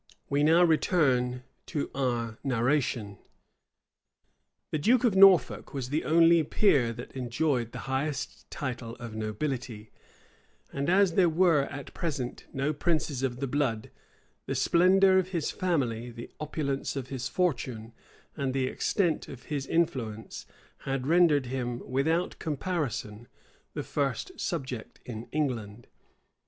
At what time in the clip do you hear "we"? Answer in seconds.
0.31-0.41